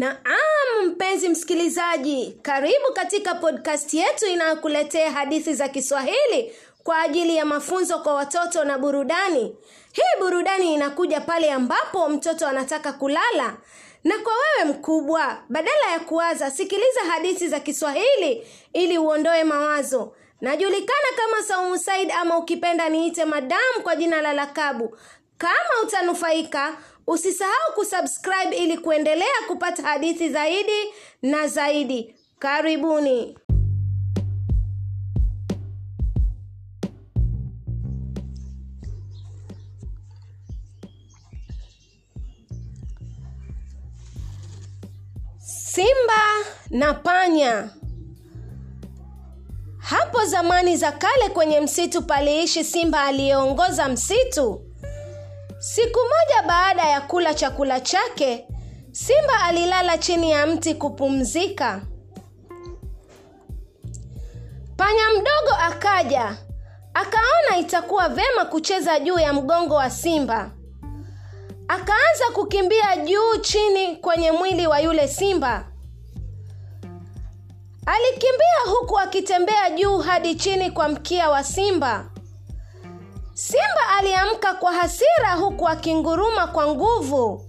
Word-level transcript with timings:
Naam, 0.00 0.86
mpenzi 0.86 1.28
msikilizaji, 1.28 2.38
karibu 2.42 2.92
katika 2.94 3.34
podcast 3.34 3.94
yetu 3.94 4.26
inayokuletea 4.26 5.10
hadithi 5.12 5.54
za 5.54 5.68
Kiswahili 5.68 6.52
kwa 6.84 7.00
ajili 7.02 7.36
ya 7.36 7.44
mafunzo 7.44 7.98
kwa 7.98 8.14
watoto 8.14 8.64
na 8.64 8.78
burudani. 8.78 9.56
Hii 9.92 10.20
burudani 10.20 10.74
inakuja 10.74 11.20
pale 11.20 11.52
ambapo 11.52 12.08
mtoto 12.08 12.46
anataka 12.46 12.92
kulala. 12.92 13.56
Na 14.04 14.18
kwa 14.18 14.32
wewe 14.32 14.70
mkubwa, 14.72 15.38
badala 15.48 15.90
ya 15.92 16.00
kuwaza, 16.00 16.50
sikiliza 16.50 17.00
hadithi 17.10 17.48
za 17.48 17.60
Kiswahili 17.60 18.46
ili 18.72 18.98
uondoe 18.98 19.44
mawazo. 19.44 20.16
Najulikana 20.40 21.08
kama 21.16 21.42
Saumu 21.42 21.78
Said 21.78 22.10
ama 22.12 22.38
ukipenda 22.38 22.88
niite 22.88 23.24
Madamu 23.24 23.82
kwa 23.82 23.96
jina 23.96 24.22
la 24.22 24.32
lakabu. 24.32 24.96
Kama 25.38 25.82
utanufaika, 25.82 26.76
usisahau 27.06 27.72
kusubscribe 27.74 28.56
ili 28.56 28.78
kuendelea 28.78 29.40
kupata 29.48 29.82
hadithi 29.82 30.28
zaidi 30.28 30.92
na 31.22 31.48
zaidi. 31.48 32.14
Karibuni. 32.38 33.38
Simba 45.38 46.22
na 46.70 46.94
panya. 46.94 47.70
Hapo 49.78 50.24
zamani 50.24 50.76
za 50.76 50.92
kale 50.92 51.28
kwenye 51.28 51.60
msitu 51.60 52.02
paliishi 52.02 52.64
simba 52.64 53.02
aliyeongoza 53.04 53.88
msitu. 53.88 54.65
Siku 55.74 55.98
moja 56.00 56.48
baada 56.48 56.82
ya 56.82 57.00
kula 57.00 57.34
chakula 57.34 57.80
chake, 57.80 58.48
simba 58.92 59.42
alilala 59.44 59.98
chini 59.98 60.30
ya 60.30 60.46
mti 60.46 60.74
kupumzika. 60.74 61.80
Panya 64.76 65.10
mdogo 65.10 65.54
akaja, 65.62 66.36
akaona 66.94 67.58
itakuwa 67.60 68.08
vema 68.08 68.44
kucheza 68.44 69.00
juu 69.00 69.18
ya 69.18 69.32
mgongo 69.32 69.74
wa 69.74 69.90
simba. 69.90 70.50
Akaanza 71.68 72.24
kukimbia 72.34 72.96
juu 72.96 73.36
chini 73.40 73.96
kwenye 73.96 74.32
mwili 74.32 74.66
wa 74.66 74.80
yule 74.80 75.08
simba. 75.08 75.64
Alikimbia 77.86 78.60
huku 78.70 78.98
akitembea 78.98 79.70
juu 79.70 79.98
hadi 79.98 80.34
chini 80.34 80.70
kwa 80.70 80.88
mkia 80.88 81.30
wa 81.30 81.44
simba. 81.44 82.10
Simba 83.36 83.88
aliamka 83.98 84.54
kwa 84.54 84.72
hasira 84.72 85.32
huku 85.34 85.68
akinguruma 85.68 86.46
kwa 86.46 86.66
nguvu. 86.74 87.46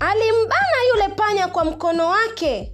Alimbana 0.00 0.76
yule 0.94 1.08
panya 1.08 1.48
kwa 1.48 1.64
mkono 1.64 2.06
wake. 2.08 2.72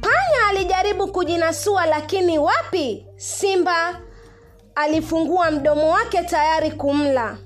Panya 0.00 0.46
alijaribu 0.48 1.12
kujinasua 1.12 1.86
lakini 1.86 2.38
wapi? 2.38 3.06
Simba 3.16 4.00
alifungua 4.74 5.50
mdomo 5.50 5.90
wake 5.90 6.22
tayari 6.22 6.70
kumla. 6.70 7.38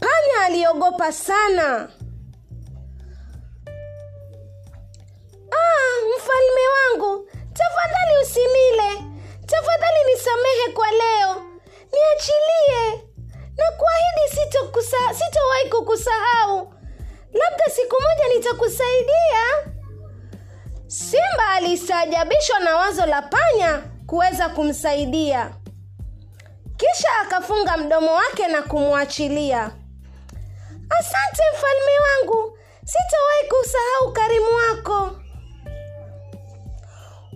Panya 0.00 0.44
aliogopa 0.46 1.12
sana. 1.12 1.88
Nitakusaidia. 18.90 19.72
Simba 20.86 21.48
alistaajabishwa 21.56 22.58
na 22.60 22.76
wazo 22.76 23.06
la 23.06 23.22
panya 23.22 23.82
kuweza 24.06 24.48
kumsaidia. 24.48 25.50
Kisha 26.76 27.08
akafunga 27.22 27.76
mdomo 27.76 28.14
wake 28.14 28.46
na 28.46 28.62
kumwachilia. 28.62 29.70
Asante 31.00 31.42
mfalme 31.54 31.92
wangu, 32.06 32.58
sitawahi 32.84 33.48
kusahau 33.48 34.08
ukarimu 34.08 34.46
wako. 34.56 35.10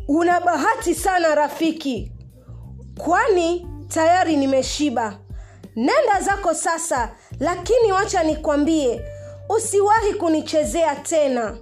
Una 0.08 0.40
bahati 0.40 0.94
sana 0.94 1.34
rafiki, 1.34 2.12
kwani 2.98 3.66
tayari 3.88 4.36
nimeshiba. 4.36 5.18
Nenda 5.76 6.20
zako 6.20 6.54
sasa, 6.54 7.10
lakini 7.40 7.92
wacha 7.92 8.22
nikwambie, 8.22 9.02
usiwahi 9.56 10.14
kunichezea 10.14 10.96
tena. 10.96 11.58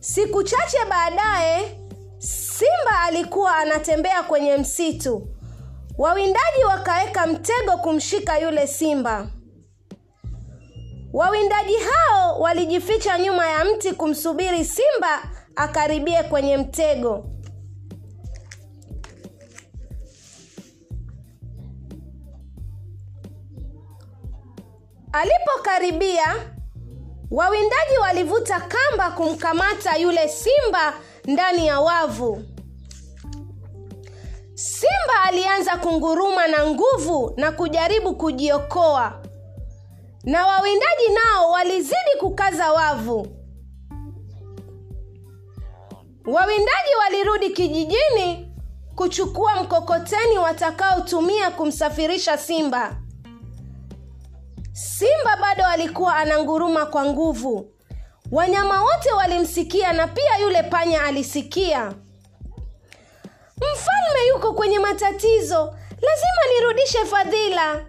Siku 0.00 0.42
chache 0.42 0.78
baadaye, 0.90 1.80
simba 2.18 3.00
alikuwa 3.02 3.56
anatembea 3.56 4.22
kwenye 4.22 4.56
msitu. 4.56 5.26
Wawindaji 5.98 6.64
wakaweka 6.68 7.26
mtego 7.26 7.72
kumshika 7.82 8.38
yule 8.38 8.66
simba. 8.66 9.28
Wawindaji 11.12 11.74
hao 11.76 12.40
walijificha 12.40 13.18
nyuma 13.18 13.46
ya 13.46 13.64
mti 13.64 13.92
kumsubiri 13.92 14.64
simba 14.64 15.22
akaribie 15.56 16.22
kwenye 16.22 16.56
mtego. 16.56 17.26
Alipokaribia, 25.14 26.34
wawindaji 27.30 27.98
walivuta 28.02 28.60
kamba 28.60 29.10
kumkamata 29.10 29.96
yule 29.96 30.28
simba 30.28 30.94
ndani 31.24 31.66
ya 31.66 31.80
wavu. 31.80 32.42
Simba 34.54 35.22
alianza 35.24 35.76
kunguruma 35.76 36.46
na 36.46 36.66
nguvu 36.66 37.32
na 37.36 37.52
kujaribu 37.52 38.14
kujiokoa, 38.16 39.22
na 40.24 40.46
wawindaji 40.46 41.08
nao 41.14 41.50
walizidi 41.50 42.10
kukaza 42.20 42.72
wavu. 42.72 43.26
Wawindaji 46.26 46.94
walirudi 46.98 47.50
kijijini 47.50 48.54
kuchukua 48.96 49.62
mkokoteni 49.62 50.38
watakaotumia 50.38 51.50
kumsafirisha 51.50 52.38
simba. 52.38 52.96
Simba 54.74 55.36
bado 55.40 55.66
alikuwa 55.66 56.16
ananguruma 56.16 56.86
kwa 56.86 57.04
nguvu. 57.04 57.70
Wanyama 58.32 58.82
wote 58.84 59.12
walimsikia 59.12 59.92
na 59.92 60.06
pia 60.08 60.36
yule 60.38 60.62
panya 60.62 61.04
alisikia. 61.04 61.94
Mfalme 63.56 64.26
yuko 64.28 64.52
kwenye 64.52 64.78
matatizo, 64.78 65.64
lazima 65.90 66.42
nirudishe 66.58 66.98
fadhila. 67.04 67.84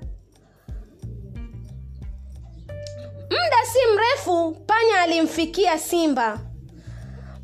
Muda 3.32 3.66
si 3.74 3.80
mrefu, 3.96 4.52
panya 4.68 5.02
alimfikia 5.02 5.80
simba. 5.80 6.40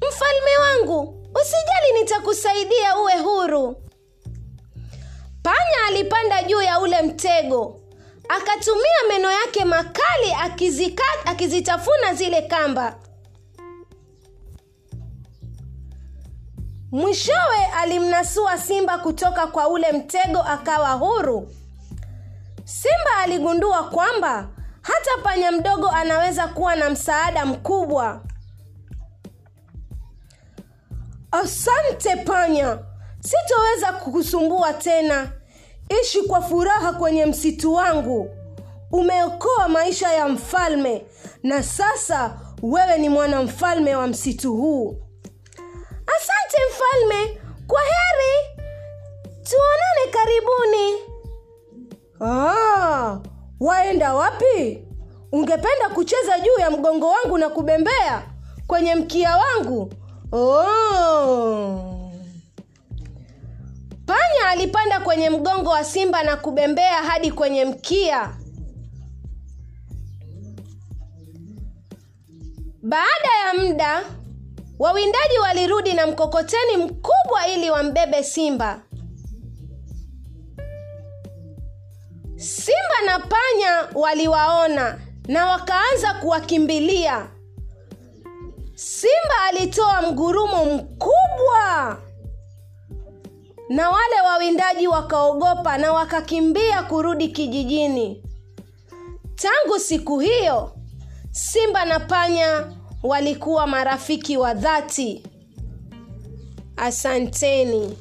Mfalme 0.08 0.58
wangu, 0.62 1.26
usijali, 1.42 2.00
nitakusaidia 2.00 2.98
uwe 3.00 3.14
huru. 3.18 3.76
Panya 5.44 5.86
alipanda 5.88 6.44
juu 6.44 6.62
ya 6.62 6.80
ule 6.80 7.02
mtego, 7.02 7.81
akatumia 8.36 9.02
meno 9.10 9.32
yake 9.32 9.66
makali 9.66 10.34
akizika, 10.42 11.04
akizitafuna 11.26 12.14
zile 12.14 12.42
kamba. 12.42 12.96
Mwishowe 16.92 17.66
alimnasua 17.78 18.58
simba 18.58 18.98
kutoka 18.98 19.48
kwa 19.48 19.68
ule 19.68 19.92
mtego 19.92 20.40
akawa 20.42 20.92
huru. 20.92 21.52
Simba 22.64 23.16
aligundua 23.24 23.84
kwamba 23.84 24.48
hata 24.82 25.18
panya 25.24 25.52
mdogo 25.52 25.90
anaweza 25.90 26.48
kuwa 26.48 26.76
na 26.76 26.90
msaada 26.90 27.46
mkubwa. 27.46 28.22
Asante 31.32 32.16
panya, 32.16 32.80
sitoweza 33.20 33.94
kukusumbua 33.94 34.74
tena. 34.74 35.32
Ishi 36.02 36.22
kwa 36.22 36.42
furaha 36.42 36.94
kwenye 36.94 37.26
msitu 37.26 37.74
wangu. 37.74 38.30
Umeokoa 38.92 39.68
maisha 39.68 40.14
ya 40.14 40.28
mfalme 40.28 41.06
na 41.44 41.64
sasa 41.64 42.40
wewe 42.62 42.98
ni 42.98 43.10
mwanamfalme 43.10 43.96
wa 43.96 44.08
msitu 44.08 44.54
huu. 44.56 44.98
Asante 46.18 46.58
mfalme, 46.72 47.42
kwa 47.68 47.82
heri, 47.82 48.64
tuonane 49.44 50.12
karibuni. 50.12 50.98
Ah, 52.22 53.20
waenda 53.60 54.14
wapi? 54.14 54.88
Ungependa 55.32 55.90
kucheza 55.94 56.40
juu 56.40 56.60
ya 56.62 56.72
mgongo 56.72 57.08
wangu 57.08 57.38
na 57.38 57.50
kubembea 57.50 58.24
kwenye 58.68 58.96
mkia 58.96 59.38
wangu? 59.38 59.94
Oh. 60.32 62.01
Samia 64.42 64.50
alipanda 64.52 65.00
kwenye 65.00 65.30
mgongo 65.30 65.70
wa 65.70 65.84
simba 65.84 66.24
na 66.24 66.38
kubembea 66.38 66.96
hadi 67.04 67.32
kwenye 67.32 67.66
mkia. 67.66 68.36
Baada 72.84 73.30
ya 73.46 73.64
muda, 73.64 74.04
wawindaji 74.80 75.38
walirudi 75.44 75.94
na 75.94 76.08
mkokoteni 76.08 76.78
mkubwa 76.78 77.48
ili 77.56 77.70
wambebe 77.70 78.24
simba. 78.24 78.82
Simba 82.36 83.02
na 83.06 83.20
panya 83.20 83.88
waliwaona 83.94 85.00
na 85.28 85.46
wakaanza 85.46 86.14
kuwakimbilia. 86.14 87.28
Simba 88.76 89.42
alitoa 89.50 90.02
mgurumo 90.02 90.66
mkubwa 90.66 91.98
na 93.72 93.90
wale 93.90 94.22
wawindaji 94.26 94.88
wakaogopa 94.88 95.78
na 95.78 95.94
wakakimbia 95.94 96.84
kurudi 96.84 97.28
kijijini. 97.28 98.24
Tangu 99.36 99.80
siku 99.80 100.20
hiyo, 100.20 100.72
simba 101.32 101.86
na 101.86 102.00
panya 102.00 102.74
walikuwa 103.04 103.68
marafiki 103.68 104.38
wa 104.38 104.54
dhati. 104.54 105.24
Asanteni. 106.78 107.98